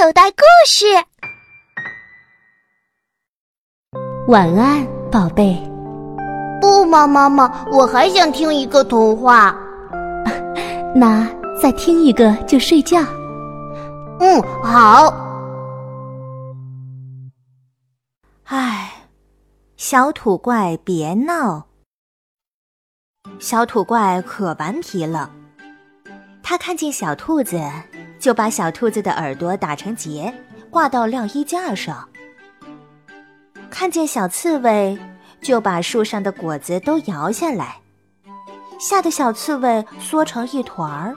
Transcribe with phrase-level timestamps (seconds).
[0.00, 0.86] 口袋故事。
[4.28, 5.60] 晚安，宝贝。
[6.60, 9.58] 不嘛，妈妈，我还想听一个童话。
[10.94, 11.28] 那
[11.60, 13.00] 再听一个就睡觉。
[14.20, 15.12] 嗯，好。
[18.44, 18.92] 唉，
[19.76, 21.66] 小土怪别闹。
[23.40, 25.28] 小土怪可顽皮了，
[26.40, 27.60] 他看见小兔子，
[28.18, 30.32] 就把小兔子的耳朵打成结，
[30.70, 32.06] 挂到晾衣架上；
[33.70, 34.98] 看见小刺猬，
[35.40, 37.80] 就把树上的果子都摇下来，
[38.78, 41.14] 吓得小刺猬缩成一团儿；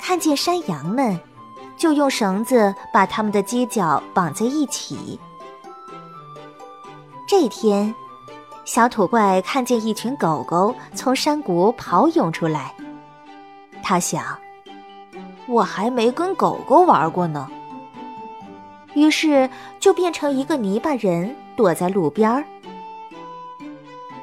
[0.00, 1.18] 看见山羊们，
[1.76, 5.18] 就用绳子把它们的犄角绑在一起。
[7.28, 7.94] 这天。
[8.64, 12.72] 小土怪看见一群狗狗从山谷跑涌出来，
[13.82, 14.24] 他想
[15.52, 17.48] ：“我还没跟狗狗玩过呢。”
[18.94, 19.48] 于是
[19.80, 22.44] 就变成一个泥巴人，躲在路边儿。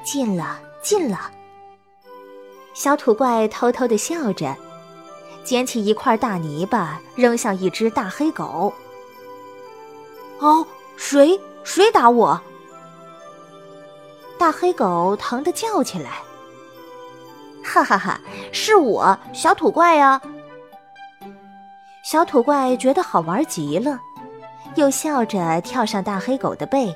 [0.03, 1.31] 近了，近了！
[2.73, 4.55] 小土怪偷偷的笑着，
[5.43, 8.71] 捡起一块大泥巴扔向一只大黑狗。
[10.39, 11.39] “哦，谁？
[11.63, 12.39] 谁打我？”
[14.37, 16.21] 大黑狗疼得叫起来
[17.65, 18.21] ：“哈哈哈，
[18.51, 20.21] 是我，小土怪呀！”
[22.11, 23.99] 小土怪觉得好玩极了，
[24.73, 26.91] 又笑着跳上大黑狗的背。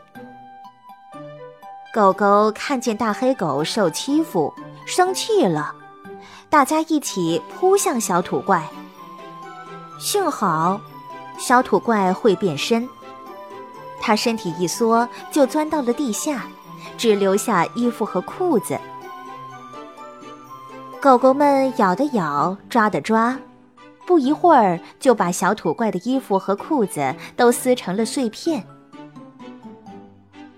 [1.93, 4.51] 狗狗看见大黑狗受欺负，
[4.87, 5.71] 生气了，
[6.49, 8.67] 大家一起扑向小土怪。
[9.99, 10.81] 幸好，
[11.37, 12.89] 小土怪会变身，
[14.01, 16.41] 它身体一缩，就钻到了地下。
[16.97, 18.79] 只留下衣服和裤子，
[20.99, 23.37] 狗狗们咬的咬，抓的抓，
[24.05, 28.65] 不一会儿就把小土怪的衣服和裤子都撕成了碎片。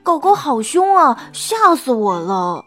[0.04, 2.64] 狗狗好凶啊，吓死我了！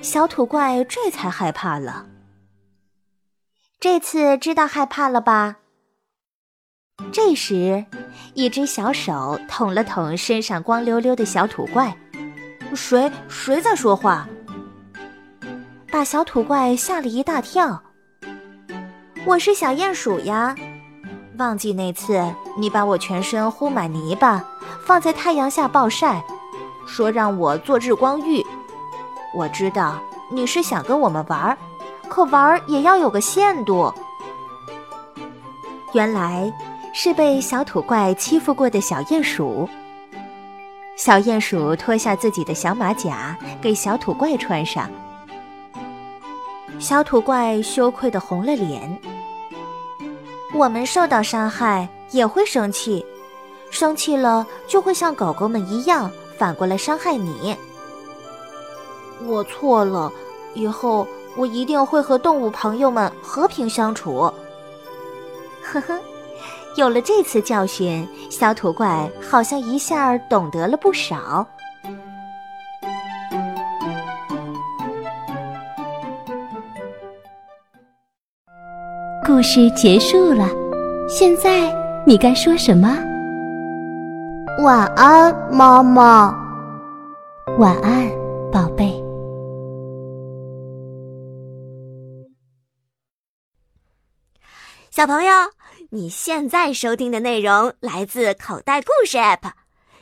[0.00, 2.06] 小土怪这才害怕了。
[3.80, 5.56] 这次知道害怕了吧？
[7.12, 7.84] 这时。
[8.34, 11.96] 一只小手捅了捅身上光溜溜的小土怪，
[12.74, 14.28] 谁谁在说话？
[15.90, 17.80] 把小土怪吓了一大跳。
[19.26, 20.54] 我是小鼹鼠呀，
[21.38, 22.22] 忘记那次
[22.58, 24.44] 你把我全身糊满泥巴，
[24.86, 26.22] 放在太阳下暴晒，
[26.86, 28.44] 说让我做日光浴。
[29.34, 29.98] 我知道
[30.30, 31.56] 你是想跟我们玩，
[32.08, 33.92] 可玩也要有个限度。
[35.92, 36.52] 原来。
[36.96, 39.68] 是被小土怪欺负过的小鼹鼠。
[40.96, 44.88] 小鼹鼠脱下自己的小马甲，给小土怪穿上。
[46.78, 48.96] 小土怪羞愧的红了脸。
[50.54, 53.04] 我们受到伤害也会生气，
[53.70, 57.56] 生气了就会像狗狗们一样反过来伤害你。
[59.26, 60.12] 我错了，
[60.54, 61.06] 以后
[61.36, 64.32] 我一定会和动物朋友们和平相处。
[65.62, 65.98] 呵呵。
[66.76, 71.46] 有了这次教训，小土怪好像一下懂得了不少。
[79.26, 80.46] 故事结束了，
[81.08, 81.74] 现在
[82.06, 82.94] 你该说什么？
[84.62, 86.38] 晚安，妈妈。
[87.58, 88.06] 晚安，
[88.52, 88.92] 宝贝。
[94.90, 95.32] 小朋友。
[95.90, 99.52] 你现在收听的内容来自口袋故事 App，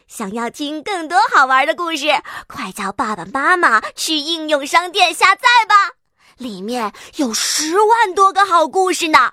[0.09, 2.07] 想要听更多好玩的故事，
[2.49, 6.02] 快叫爸爸妈妈去应用商店下载吧，
[6.39, 9.33] 里面有十万多个好故事呢。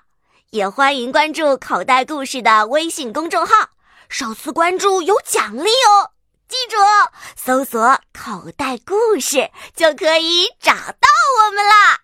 [0.50, 3.70] 也欢迎关注口袋故事的微信公众号，
[4.08, 6.10] 首次关注有奖励哦。
[6.48, 6.76] 记住，
[7.36, 11.08] 搜索“口袋故事”就可以找到
[11.46, 12.00] 我们啦。